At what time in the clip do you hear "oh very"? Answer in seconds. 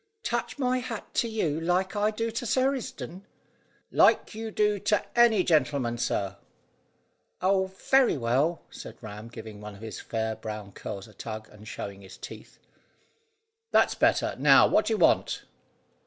7.39-8.17